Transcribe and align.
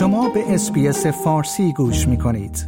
شما 0.00 0.28
به 0.28 0.54
اسپیس 0.54 1.06
فارسی 1.06 1.72
گوش 1.72 2.08
می 2.08 2.18
کنید. 2.18 2.66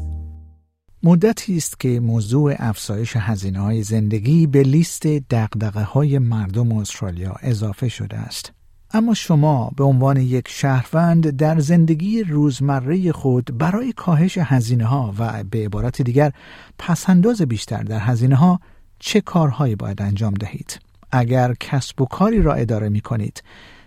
مدتی 1.03 1.57
است 1.57 1.81
که 1.81 2.01
موضوع 2.01 2.55
افزایش 2.59 3.17
هزینه 3.17 3.61
های 3.61 3.83
زندگی 3.83 4.47
به 4.47 4.63
لیست 4.63 5.07
دقدقه 5.07 5.83
های 5.83 6.19
مردم 6.19 6.73
استرالیا 6.73 7.37
اضافه 7.43 7.89
شده 7.89 8.17
است. 8.17 8.53
اما 8.91 9.15
شما 9.15 9.71
به 9.77 9.85
عنوان 9.85 10.17
یک 10.17 10.49
شهروند 10.49 11.31
در 11.31 11.59
زندگی 11.59 12.23
روزمره 12.23 13.13
خود 13.13 13.59
برای 13.59 13.93
کاهش 13.93 14.39
هزینه 14.39 14.85
ها 14.85 15.15
و 15.19 15.45
به 15.45 15.65
عبارت 15.65 16.03
دیگر 16.03 16.33
پسنداز 16.79 17.43
بیشتر 17.43 17.83
در 17.83 17.99
هزینه 17.99 18.37
ها 18.37 18.61
چه 18.99 19.21
کارهایی 19.21 19.77
باید 19.77 20.03
انجام 20.03 20.35
دهید؟ 20.35 20.81
اگر 21.13 21.55
کسب 21.61 22.01
و 22.01 22.05
کاری 22.05 22.43
را 22.43 22.55
اداره 22.55 22.89
می 22.89 23.01
کنید 23.01 23.43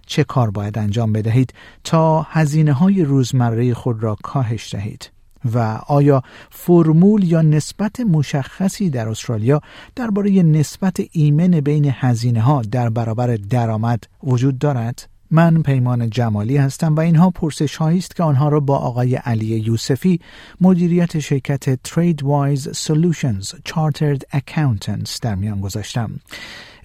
چه 0.05 0.23
کار 0.23 0.51
باید 0.51 0.77
انجام 0.77 1.13
بدهید 1.13 1.53
تا 1.83 2.21
هزینه 2.21 2.73
های 2.73 3.03
روزمره 3.03 3.73
خود 3.73 4.03
را 4.03 4.15
کاهش 4.23 4.73
دهید 4.73 5.11
و 5.53 5.79
آیا 5.87 6.23
فرمول 6.51 7.23
یا 7.23 7.41
نسبت 7.41 7.99
مشخصی 7.99 8.89
در 8.89 9.09
استرالیا 9.09 9.61
درباره 9.95 10.43
نسبت 10.43 10.97
ایمن 11.11 11.59
بین 11.59 11.91
هزینه 11.93 12.41
ها 12.41 12.61
در 12.61 12.89
برابر 12.89 13.35
درآمد 13.35 14.03
وجود 14.23 14.59
دارد؟ 14.59 15.09
من 15.31 15.61
پیمان 15.61 16.09
جمالی 16.09 16.57
هستم 16.57 16.95
و 16.95 16.99
اینها 16.99 17.29
پرسش‌هایی 17.29 17.81
است 17.81 18.15
که 18.15 18.23
آنها 18.23 18.49
را 18.49 18.59
با 18.59 18.77
آقای 18.77 19.15
علی 19.15 19.45
یوسفی 19.45 20.19
مدیریت 20.61 21.19
شرکت 21.19 21.79
Wise 22.23 22.77
Solutions 22.77 23.53
Chartered 23.63 24.21
Accountants 24.31 25.19
در 25.19 25.35
میان 25.35 25.61
گذاشتم 25.61 26.11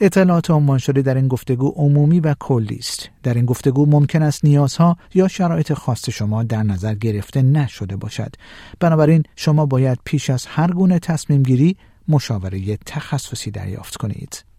اطلاعات 0.00 0.50
عنوان 0.50 0.78
شده 0.78 1.02
در 1.02 1.14
این 1.14 1.28
گفتگو 1.28 1.68
عمومی 1.68 2.20
و 2.20 2.34
کلی 2.40 2.76
است. 2.76 3.10
در 3.22 3.34
این 3.34 3.44
گفتگو 3.44 3.86
ممکن 3.86 4.22
است 4.22 4.44
نیازها 4.44 4.96
یا 5.14 5.28
شرایط 5.28 5.72
خاص 5.72 6.10
شما 6.10 6.42
در 6.42 6.62
نظر 6.62 6.94
گرفته 6.94 7.42
نشده 7.42 7.96
باشد. 7.96 8.34
بنابراین 8.80 9.22
شما 9.36 9.66
باید 9.66 9.98
پیش 10.04 10.30
از 10.30 10.46
هر 10.46 10.70
گونه 10.70 10.98
تصمیم 10.98 11.42
گیری 11.42 11.76
مشاوره 12.08 12.76
تخصصی 12.76 13.50
دریافت 13.50 13.96
کنید. 13.96 14.49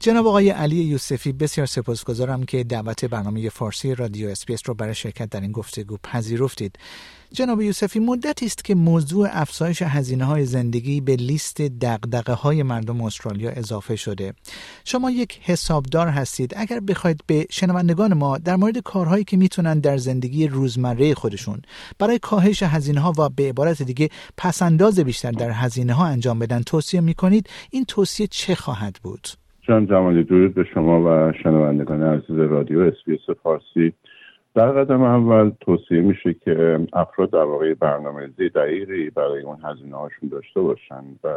جناب 0.00 0.26
آقای 0.26 0.50
علی 0.50 0.76
یوسفی 0.76 1.32
بسیار 1.32 1.66
سپاسگزارم 1.66 2.44
که 2.44 2.64
دعوت 2.64 3.04
برنامه 3.04 3.48
فارسی 3.48 3.94
رادیو 3.94 4.28
اسپیس 4.28 4.60
رو 4.66 4.74
برای 4.74 4.94
شرکت 4.94 5.30
در 5.30 5.40
این 5.40 5.52
گفتگو 5.52 5.96
پذیرفتید. 5.96 6.78
جناب 7.32 7.62
یوسفی 7.62 7.98
مدتی 7.98 8.46
است 8.46 8.64
که 8.64 8.74
موضوع 8.74 9.28
افزایش 9.32 9.82
هزینه 9.82 10.24
های 10.24 10.46
زندگی 10.46 11.00
به 11.00 11.16
لیست 11.16 11.60
دقدقه 11.60 12.32
های 12.32 12.62
مردم 12.62 13.00
استرالیا 13.00 13.50
اضافه 13.50 13.96
شده. 13.96 14.34
شما 14.84 15.10
یک 15.10 15.40
حسابدار 15.42 16.08
هستید. 16.08 16.54
اگر 16.56 16.80
بخواید 16.80 17.20
به 17.26 17.46
شنوندگان 17.50 18.14
ما 18.14 18.38
در 18.38 18.56
مورد 18.56 18.78
کارهایی 18.78 19.24
که 19.24 19.36
می‌تونن 19.36 19.78
در 19.78 19.96
زندگی 19.96 20.48
روزمره 20.48 21.14
خودشون 21.14 21.62
برای 21.98 22.18
کاهش 22.18 22.62
هزینه 22.62 23.00
ها 23.00 23.12
و 23.18 23.28
به 23.28 23.48
عبارت 23.48 23.82
دیگه 23.82 24.08
پسنداز 24.36 24.98
بیشتر 24.98 25.30
در 25.30 25.50
هزینه 25.50 25.92
ها 25.92 26.06
انجام 26.06 26.38
بدن 26.38 26.62
توصیه 26.62 27.00
می‌کنید 27.00 27.48
این 27.70 27.84
توصیه 27.84 28.26
چه 28.26 28.54
خواهد 28.54 28.98
بود؟ 29.02 29.28
جان 29.68 29.86
جمالی 29.86 30.24
درود 30.24 30.54
به 30.54 30.64
شما 30.64 31.02
و 31.02 31.32
شنوندگان 31.32 32.02
عزیز 32.02 32.38
رادیو 32.38 32.80
اسپیس 32.80 33.20
فارسی. 33.42 33.92
در 34.54 34.72
قدم 34.72 35.02
اول 35.02 35.50
توصیه 35.60 36.00
میشه 36.00 36.34
که 36.34 36.86
افراد 36.92 37.30
در 37.30 37.42
واقع 37.42 37.74
برنامه‌ریزی 37.74 38.48
دقیقی 38.48 39.10
برای 39.10 39.42
اون 39.42 39.56
هزینه 39.64 39.96
هاشون 39.96 40.28
داشته 40.28 40.60
باشن 40.60 41.04
و 41.24 41.28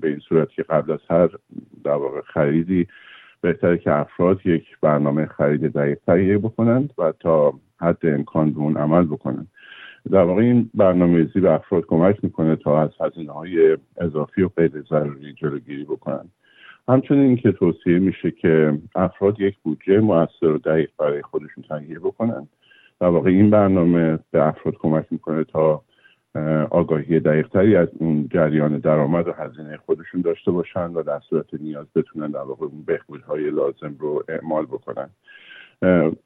به 0.00 0.08
این 0.08 0.18
صورت 0.18 0.50
که 0.50 0.62
قبل 0.62 0.92
از 0.92 0.98
هر 1.10 1.28
در 1.84 1.94
واقع 1.94 2.20
خریدی 2.20 2.86
بهتره 3.40 3.78
که 3.78 3.92
افراد 3.92 4.46
یک 4.46 4.64
برنامه 4.80 5.26
خرید 5.26 5.72
دقیق 5.72 5.98
تهیه 6.06 6.38
بکنند 6.38 6.94
و 6.98 7.12
تا 7.20 7.54
حد 7.80 7.98
امکان 8.02 8.50
به 8.50 8.58
اون 8.58 8.76
عمل 8.76 9.04
بکنند. 9.04 9.48
در 10.10 10.22
واقع 10.22 10.42
این 10.42 10.70
برنامه‌ریزی 10.74 11.40
به 11.40 11.52
افراد 11.52 11.86
کمک 11.86 12.24
می‌کنه 12.24 12.56
تا 12.56 12.82
از 12.82 12.90
هزینه 13.00 13.32
های 13.32 13.76
اضافی 13.96 14.42
و 14.42 14.48
غیر 14.48 14.84
ضروری 14.90 15.32
جلوگیری 15.32 15.84
بکنند. 15.84 16.30
همچنین 16.90 17.36
که 17.36 17.52
توصیه 17.52 17.98
میشه 17.98 18.30
که 18.30 18.78
افراد 18.94 19.40
یک 19.40 19.56
بودجه 19.62 20.00
موثر 20.00 20.46
و 20.46 20.58
دقیق 20.58 20.90
برای 20.98 21.22
خودشون 21.22 21.64
تهیه 21.68 21.98
بکنن. 21.98 22.48
در 23.00 23.06
واقع 23.06 23.30
این 23.30 23.50
برنامه 23.50 24.18
به 24.30 24.48
افراد 24.48 24.74
کمک 24.74 25.06
می‌کنه 25.10 25.44
تا 25.44 25.82
آگاهی 26.70 27.20
دقیقتری 27.20 27.76
از 27.76 27.88
اون 27.98 28.28
جریان 28.32 28.78
درآمد 28.78 29.28
و 29.28 29.32
هزینه 29.32 29.76
خودشون 29.76 30.20
داشته 30.20 30.50
باشن 30.50 30.90
و 30.90 31.02
در 31.02 31.20
صورت 31.28 31.54
نیاز 31.60 31.86
بتونن 31.94 32.30
در 32.30 32.40
واقع 32.40 32.66
اون 32.66 32.82
بهبودهای 32.86 33.50
لازم 33.50 33.96
رو 33.98 34.24
اعمال 34.28 34.66
بکنن. 34.66 35.10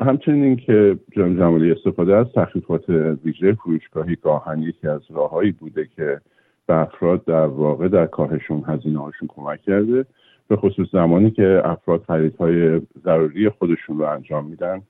همچنین 0.01 0.57
که 0.57 0.99
جان 1.17 1.37
جمالی 1.37 1.73
استفاده 1.73 2.17
از 2.17 2.27
تخفیفات 2.35 2.89
ویژه 3.25 3.53
فروشگاهی 3.53 4.17
گاهن 4.17 4.63
یکی 4.63 4.89
از 4.89 5.01
راههایی 5.11 5.53
بوده 5.53 5.89
که 5.97 6.21
به 6.67 6.75
افراد 6.75 7.25
در 7.25 7.47
واقع 7.47 7.89
در 7.89 8.07
کاهشون 8.07 8.65
هزینه 8.67 8.99
هاشون 8.99 9.29
کمک 9.29 9.63
کرده. 9.63 10.05
به 10.49 10.57
خصوص 10.57 10.87
زمانی 10.93 11.31
که 11.31 11.63
افراد 11.65 12.03
خریدهای 12.07 12.81
ضروری 13.05 13.49
خودشون 13.49 13.99
رو 13.99 14.05
انجام 14.05 14.47
میدن 14.47 14.83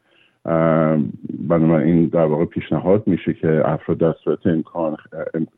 بنابراین 1.48 2.06
در 2.06 2.24
واقع 2.24 2.44
پیشنهاد 2.44 3.02
میشه 3.06 3.34
که 3.34 3.62
افراد 3.64 3.98
در 3.98 4.14
صورت 4.24 4.46
امکان 4.46 4.96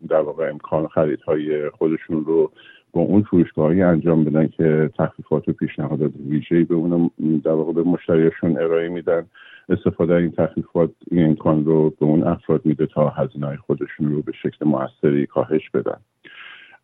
در 0.08 0.20
واقع 0.20 0.50
امکان 0.50 0.88
خریدهای 0.88 1.70
خودشون 1.70 2.24
رو 2.24 2.50
با 2.92 3.00
اون 3.00 3.22
فروشگاهی 3.22 3.82
انجام 3.82 4.24
بدن 4.24 4.46
که 4.46 4.90
تخفیفات 4.98 5.48
و 5.48 5.52
پیشنهادات 5.52 6.10
ویژه‌ای 6.28 6.64
به 6.64 6.74
اون 6.74 7.10
در 7.44 7.50
واقع 7.50 7.72
به 7.72 7.82
مشتریاشون 7.82 8.58
ارائه 8.58 8.88
میدن. 8.88 9.26
استفاده 9.68 10.14
این 10.14 10.30
تخفیفات 10.30 10.90
این 11.10 11.26
امکان 11.26 11.64
رو 11.64 11.90
به 11.90 12.06
اون 12.06 12.22
افراد 12.22 12.60
میده 12.64 12.86
تا 12.86 13.08
هزینه 13.08 13.56
خودشون 13.56 14.12
رو 14.12 14.22
به 14.22 14.32
شکل 14.32 14.66
موثری 14.66 15.26
کاهش 15.26 15.70
بدن. 15.70 15.96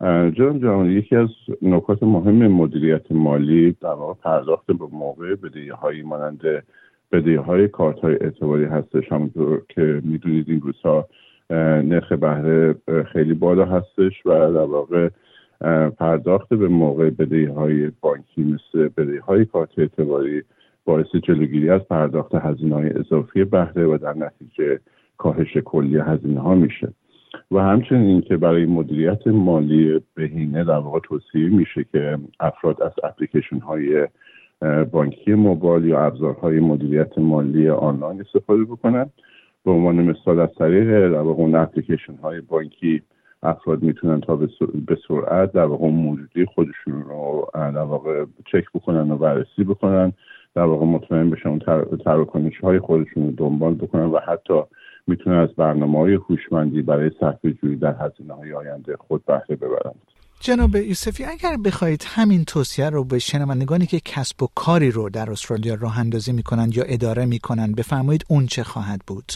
جان 0.02 0.60
جان 0.60 0.90
یکی 0.90 1.16
از 1.16 1.28
نکات 1.62 2.02
مهم 2.02 2.46
مدیریت 2.46 3.12
مالی 3.12 3.76
در 3.80 3.88
واقع 3.88 4.14
پرداخت 4.14 4.66
به 4.66 4.86
موقع 4.92 5.34
بدهی 5.34 5.68
هایی 5.68 6.02
مانند 6.02 6.40
بدهی 7.12 7.34
های 7.34 7.68
کارت 7.68 7.98
های 7.98 8.14
اعتباری 8.20 8.64
هستش. 8.64 9.12
همونطور 9.12 9.62
که 9.68 10.00
می‌دونید 10.04 10.48
این 10.48 10.60
روزها 10.60 11.08
نرخ 11.82 12.12
بهره 12.12 12.74
خیلی 13.12 13.34
بالا 13.34 13.64
هستش 13.64 14.26
و 14.26 14.30
در 14.30 14.64
واقع 14.64 15.08
پرداخت 15.98 16.48
به 16.48 16.68
موقع 16.68 17.10
بدهی 17.10 17.44
های 17.44 17.92
بانکی 18.00 18.42
مثل 18.42 18.88
بدهی 18.96 19.18
های 19.18 19.44
کارت 19.44 19.78
اعتباری 19.78 20.42
باعث 20.84 21.16
جلوگیری 21.22 21.70
از 21.70 21.80
پرداخت 21.80 22.34
هزینه 22.34 22.74
های 22.74 22.91
اضافی 22.91 23.44
بهره 23.44 23.86
و 23.86 23.98
در 23.98 24.14
نتیجه 24.14 24.80
کاهش 25.16 25.56
کلی 25.56 25.98
هزینه 25.98 26.41
ها 26.41 26.54
میشه. 26.54 26.92
و 27.52 27.58
همچنین 27.58 28.20
که 28.20 28.36
برای 28.36 28.66
مدیریت 28.66 29.26
مالی 29.26 30.00
بهینه 30.14 30.64
در 30.64 30.78
واقع 30.78 30.98
توصیه 30.98 31.48
میشه 31.48 31.84
که 31.92 32.18
افراد 32.40 32.82
از 32.82 32.92
اپلیکیشن 33.04 33.58
های 33.58 34.08
بانکی 34.92 35.34
موبایل 35.34 35.84
یا 35.84 36.00
ابزارهای 36.04 36.60
مدیریت 36.60 37.18
مالی 37.18 37.68
آنلاین 37.68 38.20
استفاده 38.20 38.64
بکنن. 38.64 39.10
به 39.64 39.70
عنوان 39.70 39.96
مثال 40.02 40.41
از 40.41 40.48
طریق 40.58 41.12
در 41.12 41.20
واقع 41.20 41.42
اون 41.42 41.54
اپلیکیشن 41.54 42.14
های 42.14 42.41
بانکی 42.41 43.02
افراد 43.42 43.82
می‌تونن 43.82 44.20
تا 44.20 44.36
به 44.86 44.98
سرعت 45.08 45.52
در 45.52 45.64
واقع 45.64 45.88
موجودی 45.88 46.44
خودشون 46.44 47.02
رو 47.02 47.50
در 47.54 47.76
واقع 47.76 48.24
چک 48.52 48.64
بکنن 48.74 49.10
و 49.10 49.16
بررسی 49.16 49.64
بکنن. 49.64 50.12
در 50.54 50.62
واقع 50.62 50.86
مطمئن 50.86 51.30
بشن 51.30 51.58
تراکنش 52.04 52.58
های 52.60 52.78
خودشون 52.78 53.26
رو 53.26 53.30
دنبال 53.30 53.74
بکنن 53.74 54.04
و 54.04 54.18
حتی 54.18 54.62
می‌تونه 55.07 55.37
از 55.37 55.49
برنامه 55.49 55.99
های 55.99 56.15
هوشمندی 56.15 56.83
برای 56.83 57.10
صرفه 57.21 57.53
جویی 57.53 57.77
در 57.77 57.95
هزینه 58.01 58.34
های 58.34 58.53
آینده 58.53 58.97
خود 58.97 59.25
بهره 59.27 59.57
ببرند 59.57 60.03
جناب 60.41 60.77
یوسفی 60.77 61.25
اگر 61.25 61.57
بخواهید 61.65 62.04
همین 62.07 62.45
توصیه 62.45 62.91
رو 62.91 63.04
به 63.04 63.19
شنوندگانی 63.19 63.87
که 63.87 64.01
کسب 64.04 64.43
و 64.43 64.47
کاری 64.54 64.91
رو 64.91 65.10
در 65.10 65.31
استرالیا 65.31 65.75
راه 65.75 65.99
اندازی 65.99 66.33
می‌کنند 66.33 66.77
یا 66.77 66.84
اداره 66.87 67.27
می‌کنند 67.27 67.77
بفرمایید 67.77 68.25
اون 68.28 68.47
چه 68.47 68.63
خواهد 68.63 69.01
بود. 69.07 69.33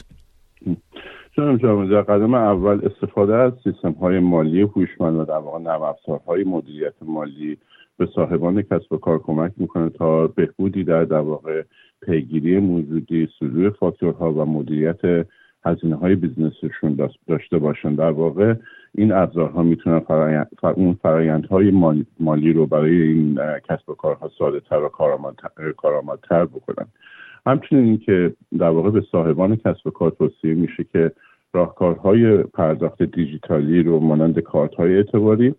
جناب 1.36 1.90
در 1.90 2.02
قدم 2.02 2.34
اول 2.34 2.80
استفاده 2.84 3.34
از 3.34 3.52
سیستم 3.64 3.92
های 3.92 4.18
مالی 4.18 4.60
هوشمند 4.60 5.16
و 5.16 5.24
در 5.24 5.38
واقع 5.38 5.58
نرم 5.58 5.94
های 6.26 6.44
مدیریت 6.44 6.94
مالی 7.02 7.58
به 7.98 8.08
صاحبان 8.14 8.62
کسب 8.62 8.92
و 8.92 8.96
کار 8.96 9.18
کمک 9.18 9.52
می‌کنه 9.56 9.90
تا 9.90 10.26
بهبودی 10.26 10.84
در 10.84 11.04
در 11.04 11.18
واقع 11.18 11.62
پیگیری 12.06 12.60
موجودی 12.60 13.28
صدور 13.38 13.70
فاکتورها 13.70 14.32
و 14.32 14.44
مدیریت 14.44 15.26
هزینه 15.66 15.96
های 15.96 16.14
بیزنسشون 16.14 17.08
داشته 17.28 17.58
باشن. 17.58 17.94
در 17.94 18.10
واقع 18.10 18.54
این 18.94 19.12
ابزارها 19.12 19.62
می‌تونن 19.62 19.98
فرایند، 19.98 20.48
اون 20.76 20.98
فرایندهای 21.02 21.70
مالی, 22.20 22.52
رو 22.52 22.66
برای 22.66 23.02
این 23.02 23.38
کسب 23.68 23.88
و 23.88 23.94
کارها 23.94 24.30
ساده 24.38 24.60
تر 24.60 24.82
و 24.82 24.88
کارآمدتر 25.76 26.44
بکنن. 26.44 26.86
همچنین 27.46 27.84
اینکه 27.84 28.34
در 28.58 28.68
واقع 28.68 28.90
به 28.90 29.02
صاحبان 29.12 29.56
کسب 29.56 29.86
و 29.86 29.90
کار 29.90 30.10
توصیه 30.10 30.54
میشه 30.54 30.84
که 30.92 31.12
راهکارهای 31.52 32.42
پرداخت 32.42 33.02
دیجیتالی 33.02 33.82
رو 33.82 34.00
مانند 34.00 34.38
کارت 34.38 34.74
های 34.74 34.96
اعتباری 34.96 35.54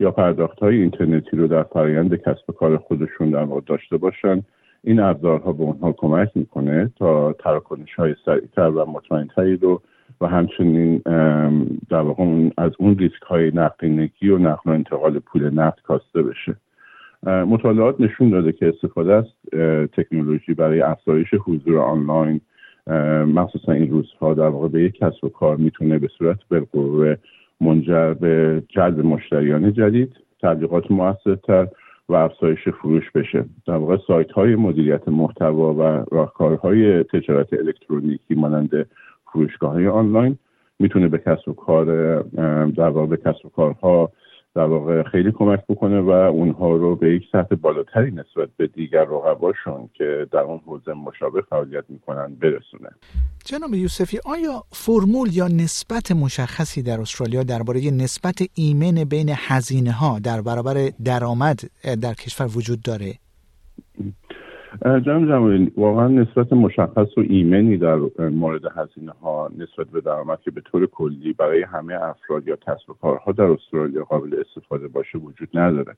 یا 0.00 0.10
پرداخت 0.10 0.58
های 0.58 0.80
اینترنتی 0.80 1.36
رو 1.36 1.46
در 1.46 1.62
فرایند 1.62 2.16
کسب 2.16 2.52
کار 2.58 2.76
خودشون 2.76 3.30
در 3.30 3.44
واقع 3.44 3.60
داشته 3.66 3.96
باشن. 3.96 4.42
این 4.86 5.00
ابزارها 5.00 5.52
به 5.52 5.62
اونها 5.62 5.92
کمک 5.92 6.30
می‌کنه 6.34 6.90
تا 6.96 7.32
تراکنش 7.32 7.94
های 7.94 8.14
سریعتر 8.24 8.68
و 8.68 8.90
مطمئنتری 8.90 9.56
رو 9.56 9.82
و 10.20 10.26
همچنین 10.26 10.98
در 11.90 12.00
واقع 12.00 12.24
از 12.58 12.72
اون 12.78 12.98
ریسک 12.98 13.22
های 13.22 13.50
نقدینگی 13.54 14.28
و 14.28 14.38
نقل 14.38 14.70
و 14.70 14.74
انتقال 14.74 15.18
پول 15.18 15.50
نقد 15.50 15.78
کاسته 15.82 16.22
بشه. 16.22 16.56
مطالعات 17.26 18.00
نشون 18.00 18.30
داده 18.30 18.52
که 18.52 18.68
استفاده 18.68 19.14
از 19.14 19.24
تکنولوژی 19.88 20.54
برای 20.54 20.80
افزایش 20.80 21.34
حضور 21.44 21.78
آنلاین 21.78 22.40
مخصوصا 23.26 23.72
این 23.72 23.90
روزها 23.90 24.34
در 24.34 24.48
واقع 24.48 24.68
به 24.68 24.82
یک 24.82 24.94
کسب 24.94 25.24
و 25.24 25.28
کار 25.28 25.56
می‌تونه 25.56 25.98
به 25.98 26.08
صورت 26.18 26.38
بالقوه 26.50 27.16
منجر 27.60 28.14
به 28.14 28.62
جلب 28.68 29.00
مشتریان 29.00 29.72
جدید 29.72 30.12
تبلیغات 30.42 30.90
موثرتر 30.90 31.68
و 32.08 32.14
افزایش 32.14 32.68
فروش 32.68 33.10
بشه. 33.10 33.44
در 33.66 33.76
واقع 33.76 33.96
سایت 34.06 34.32
های 34.32 34.56
مدیریت 34.56 35.08
محتوا 35.08 35.74
و 35.74 36.04
راهکارهای 36.10 37.02
تجارت 37.02 37.52
الکترونیکی 37.52 38.34
مانند 38.34 38.86
فروشگاه 39.32 39.72
های 39.72 39.88
آنلاین 39.88 40.38
می‌تونه 40.78 41.08
به 41.08 41.18
کسب 41.18 41.48
و 41.48 41.52
کار 41.52 41.86
در 42.68 42.88
واقع 42.88 43.06
به 43.06 43.16
کسب 43.16 43.46
و 43.46 43.48
کارها 43.48 44.10
در 44.56 44.64
واقع 44.64 45.02
خیلی 45.02 45.32
کمک 45.32 45.60
بکنه 45.68 46.00
و 46.00 46.10
اونها 46.10 46.76
رو 46.76 46.96
به 46.96 47.14
یک 47.14 47.22
سطح 47.32 47.54
بالاتری 47.54 48.10
نسبت 48.10 48.48
به 48.56 48.66
دیگر 48.66 49.04
رقباشون 49.04 49.90
که 49.94 50.26
در 50.32 50.38
اون 50.38 50.60
حوزه 50.66 50.92
مشابه 50.92 51.42
فعالیت 51.50 51.84
می‌کنن 51.88 52.34
برسونه. 52.34 52.88
جناب 53.44 53.74
یوسفی 53.74 54.18
آیا 54.24 54.62
فرمول 54.72 55.28
یا 55.32 55.48
نسبت 55.48 56.12
مشخصی 56.12 56.82
در 56.82 57.00
استرالیا 57.00 57.42
درباره 57.42 57.90
نسبت 57.90 58.42
ایمن 58.54 59.04
بین 59.04 59.30
هزینه 59.36 59.92
ها 59.92 60.18
در 60.18 60.42
برابر 60.42 60.90
درآمد 61.04 61.60
در 62.02 62.14
کشور 62.14 62.46
وجود 62.56 62.82
داره؟ 62.82 63.14
جناب 64.84 65.24
جمالی 65.24 65.72
واقعا 65.76 66.08
نسبت 66.08 66.52
مشخص 66.52 67.18
و 67.18 67.20
ایمنی 67.20 67.76
در 67.76 67.96
مورد 68.18 68.62
هزینه 68.64 69.12
ها 69.22 69.50
نسبت 69.58 69.86
به 69.92 70.00
درآمد 70.00 70.40
که 70.40 70.50
به 70.50 70.60
طور 70.60 70.86
کلی 70.86 71.32
برای 71.32 71.62
همه 71.62 71.94
افراد 71.94 72.48
یا 72.48 72.56
کسب 72.56 72.90
و 72.90 72.94
کارها 73.02 73.32
در 73.32 73.44
استرالیا 73.44 74.04
قابل 74.04 74.36
استفاده 74.48 74.88
باشه 74.88 75.18
وجود 75.18 75.48
نداره. 75.54 75.96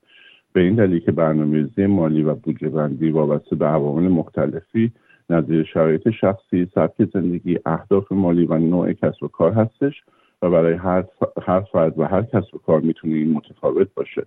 به 0.53 0.61
این 0.61 0.75
دلیل 0.75 0.99
که 0.99 1.13
برنامه‌ریزی 1.13 1.87
مالی 1.87 2.23
و 2.23 2.35
بودجه 2.35 2.69
بندی 2.69 3.11
وابسته 3.11 3.57
به 3.57 3.67
عوامل 3.67 4.09
مختلفی 4.09 4.93
نظیر 5.31 5.65
شرایط 5.65 6.11
شخصی 6.11 6.69
سبک 6.75 7.11
زندگی 7.15 7.59
اهداف 7.67 8.13
مالی 8.13 8.47
و 8.47 8.59
نوع 8.59 8.93
کسب 8.93 9.23
و 9.23 9.29
کار 9.29 9.53
هستش. 9.53 10.03
و 10.43 10.50
برای 10.50 10.75
هر, 10.75 11.05
هر 11.43 11.61
فرد 11.61 11.99
و 11.99 12.05
هر 12.05 12.23
کسب 12.23 12.55
و 12.55 12.58
کار 12.58 12.81
می‌تونه 12.81 13.14
این 13.14 13.32
متفاوت 13.32 13.88
باشه. 13.94 14.26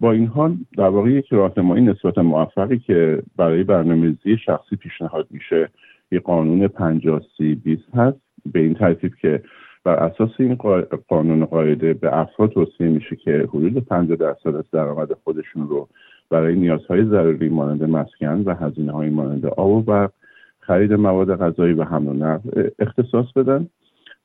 با 0.00 0.12
این 0.12 0.26
حال 0.26 0.56
در 0.76 0.88
واقع 0.88 1.10
یک 1.10 1.32
راهنمایی 1.32 1.84
نسبت 1.84 2.18
موفقی 2.18 2.78
که 2.78 3.22
برای 3.36 3.62
برنامه‌ریزی 3.62 4.36
شخصی 4.36 4.76
پیشنهاد 4.76 5.26
میشه 5.30 5.68
یه 6.12 6.20
قانون 6.20 6.68
50 6.68 7.20
سی 7.36 7.54
20 7.54 7.82
هست. 7.94 8.18
به 8.52 8.60
این 8.60 8.74
ترتیب 8.74 9.14
که 9.14 9.42
بر 9.84 9.94
اساس 9.94 10.30
این 10.38 10.54
قانون 11.08 11.44
قاعده 11.44 11.94
به 11.94 12.18
افراد 12.18 12.50
توصیه 12.50 12.88
میشه 12.88 13.16
که 13.16 13.48
حدود 13.48 13.78
50 13.78 14.16
درصد 14.16 14.56
از 14.56 14.64
درآمد 14.72 15.12
خودشون 15.24 15.68
رو 15.68 15.88
برای 16.30 16.54
نیازهای 16.54 17.04
ضروری 17.04 17.48
مانند 17.48 17.84
مسکن 17.84 18.42
و 18.46 18.54
هزینه 18.54 18.92
های 18.92 19.10
مانند 19.10 19.46
آب 19.46 19.70
و 19.70 19.82
برق 19.82 20.12
خرید 20.60 20.92
مواد 20.92 21.36
غذایی 21.36 21.72
و 21.74 21.84
حمل 21.84 22.08
و 22.08 22.12
نقل 22.12 22.68
اختصاص 22.78 23.32
بدن. 23.36 23.68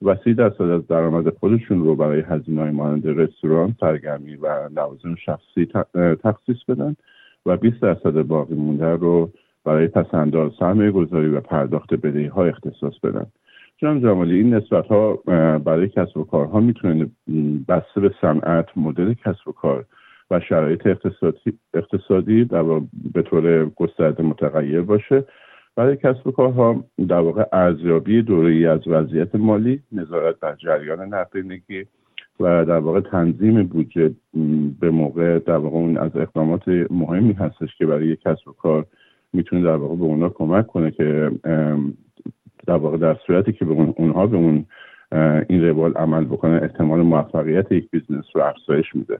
و 0.01 0.15
سی 0.23 0.33
درصد 0.33 0.61
از 0.61 0.87
درآمد 0.87 1.29
خودشون 1.29 1.83
رو 1.83 1.95
برای 1.95 2.21
هزینه 2.21 2.61
های 2.61 2.71
مانند 2.71 3.07
رستوران 3.07 3.75
سرگرمی 3.79 4.35
و 4.35 4.69
لوازم 4.75 5.15
شخصی 5.15 5.67
تخصیص 6.23 6.63
بدن 6.67 6.95
و 7.45 7.57
20 7.57 7.81
درصد 7.81 8.21
باقی 8.21 8.55
مونده 8.55 8.95
رو 8.95 9.31
برای 9.63 9.87
پسنداز 9.87 10.51
سرمایه 10.59 10.91
گذاری 10.91 11.27
و 11.27 11.41
پرداخت 11.41 11.93
بدهی 11.93 12.25
ها 12.25 12.45
اختصاص 12.45 12.99
بدن. 13.03 13.25
جناب 13.77 14.01
جمالی 14.01 14.37
این 14.37 14.53
نسبت 14.53 14.87
ها 14.87 15.13
برای 15.57 15.89
کسب 15.89 16.17
و 16.17 16.23
کارها 16.23 16.59
می‌تونه 16.59 17.07
بسته 17.67 18.01
به 18.01 18.11
صنعت 18.21 18.65
مدل 18.75 19.13
کسب 19.13 19.47
و 19.47 19.51
کار 19.51 19.85
و 20.31 20.39
شرایط 20.39 20.87
اقتصادی, 20.87 21.59
اقتصادی 21.73 22.45
در 22.45 22.63
به 23.13 23.21
طور 23.21 23.65
گسترده 23.65 24.23
متغیر 24.23 24.81
باشه. 24.81 25.23
برای 25.77 25.97
کسب 25.97 26.27
و 26.27 26.31
کارها 26.31 26.83
در 27.07 27.19
واقع 27.19 27.43
ارزیابی 27.53 28.21
دوره 28.21 28.69
از 28.69 28.87
وضعیت 28.87 29.35
مالی 29.35 29.81
نظارت 29.91 30.39
بر 30.39 30.55
جریان 30.55 31.13
نقدینگی 31.13 31.85
و 32.39 32.65
در 32.65 32.77
واقع 32.77 32.99
تنظیم 32.99 33.63
بودجه 33.63 34.11
به 34.79 34.89
موقع 34.89 35.39
در 35.39 35.57
واقع 35.57 35.75
اون 35.77 35.97
از 35.97 36.11
اقدامات 36.15 36.67
مهمی 36.89 37.33
هستش 37.33 37.75
که 37.77 37.85
برای 37.85 38.15
کسب 38.15 38.47
و 38.47 38.51
کار 38.51 38.85
می‌تونه 39.33 39.63
در 39.63 39.75
واقع 39.75 39.95
به 39.95 40.03
اونا 40.03 40.29
کمک 40.29 40.67
کنه 40.67 40.91
که 40.91 41.31
در 42.67 42.77
واقع 42.77 42.97
در 42.97 43.17
صورتی 43.27 43.53
که 43.53 43.65
به 43.65 43.71
اونها 43.71 44.27
به 44.27 44.37
اون 44.37 44.65
این 45.49 45.67
روال 45.67 45.93
عمل 45.93 46.25
بکنه 46.25 46.59
احتمال 46.61 47.01
موفقیت 47.01 47.71
یک 47.71 47.89
business 47.91 48.25
رو 48.33 48.41
افزایش 48.41 48.95
میده. 48.95 49.19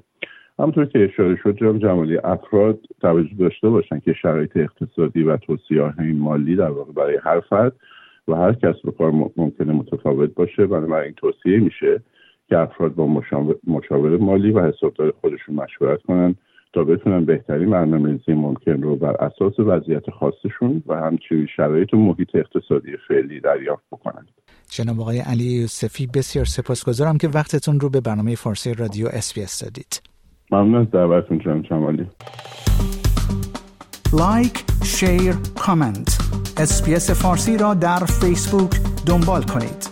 همونطور 0.60 0.86
که 0.86 1.04
اشاره 1.04 1.36
شد 1.44 1.58
جناب 1.58 1.80
جمالی 1.80 2.18
افراد 2.18 2.80
توجه 3.02 3.36
داشته 3.40 3.70
باشن 3.70 4.00
که 4.00 4.14
شرایط 4.14 4.52
اقتصادی 4.58 5.24
و 5.24 5.38
توصیه 5.38 5.82
های 5.82 6.12
مالی 6.12 6.56
در 6.56 6.70
واقع 6.70 6.92
برای 6.92 7.18
هر 7.24 7.40
فرد 7.40 7.74
و 8.28 8.36
هر 8.36 8.54
کسب 8.54 8.86
و 8.86 8.92
کار 8.92 9.12
ممکنه 9.38 9.74
متفاوت 9.74 10.34
باشه 10.34 10.66
بنابراین 10.66 11.14
توصیه 11.14 11.60
میشه 11.60 12.02
که 12.50 12.58
افراد 12.58 12.96
با 12.96 13.08
مشاور 13.68 14.18
مالی 14.18 14.52
و 14.52 14.68
حسابدار 14.68 15.14
خودشون 15.22 15.56
مشورت 15.56 16.02
کنن 16.02 16.36
تا 16.74 16.84
بتونن 16.84 17.26
بهترین 17.26 17.70
برنامه‌ریزی 17.70 18.34
ممکن 18.34 18.82
رو 18.82 18.96
بر 18.96 19.16
اساس 19.16 19.60
وضعیت 19.60 20.10
خاصشون 20.10 20.84
و 20.88 20.96
همچنین 20.96 21.48
شرایط 21.56 21.94
و 21.94 21.98
محیط 21.98 22.36
اقتصادی 22.36 22.92
فعلی 23.08 23.40
دریافت 23.40 23.84
بکنند. 23.92 24.28
جناب 24.70 25.02
آقای 25.02 25.20
علی 25.20 25.44
یوسفی 25.44 26.08
بسیار 26.08 26.46
سپاسگزارم 26.46 27.18
که 27.18 27.28
وقتتون 27.28 27.80
رو 27.80 27.90
به 27.90 28.02
برنامه 28.02 28.36
فارسی 28.36 28.74
رادیو 28.74 29.08
SBS 29.08 29.64
دادید. 29.64 30.17
ممنون 30.52 30.82
از 30.82 30.92
دعوتتون 30.92 31.40
جناب 31.40 31.62
جمالی 31.62 32.08
like 34.14 34.64
share 34.84 35.36
comment 35.60 36.18
SBS 36.58 37.12
فارسی 37.12 37.58
را 37.58 37.74
در 37.74 38.00
فیسبوک 38.00 38.72
دنبال 39.06 39.42
کنید. 39.44 39.87